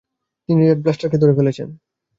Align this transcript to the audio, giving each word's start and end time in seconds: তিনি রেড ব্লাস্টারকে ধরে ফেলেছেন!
তিনি 0.49 0.61
রেড 0.61 0.79
ব্লাস্টারকে 0.83 1.17
ধরে 1.19 1.33
ফেলেছেন! 1.37 1.69